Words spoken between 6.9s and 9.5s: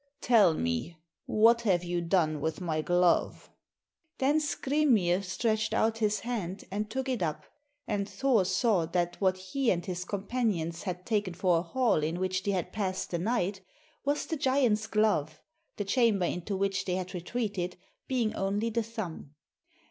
it up, and Thor saw that what